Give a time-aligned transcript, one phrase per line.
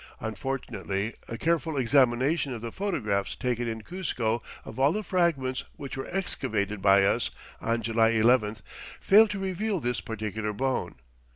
[0.19, 5.95] Unfortunately a careful examination of the photographs taken in Cuzco of all the fragments which
[5.95, 7.29] were excavated by us
[7.61, 8.63] on July 11th
[8.99, 10.95] failed to reveal this particular bone.